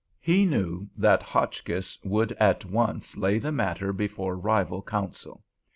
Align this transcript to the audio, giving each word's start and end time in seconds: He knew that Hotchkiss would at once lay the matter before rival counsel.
He 0.19 0.47
knew 0.47 0.87
that 0.97 1.21
Hotchkiss 1.21 1.99
would 2.03 2.31
at 2.39 2.65
once 2.65 3.17
lay 3.17 3.37
the 3.37 3.51
matter 3.51 3.93
before 3.93 4.35
rival 4.35 4.81
counsel. 4.81 5.43